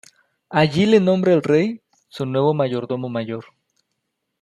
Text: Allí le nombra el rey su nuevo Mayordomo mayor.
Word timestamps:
Allí 0.49 0.87
le 0.87 0.99
nombra 0.99 1.31
el 1.31 1.43
rey 1.43 1.79
su 2.09 2.25
nuevo 2.25 2.55
Mayordomo 2.55 3.07
mayor. 3.07 3.45